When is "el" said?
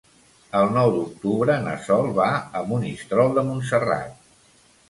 0.59-0.69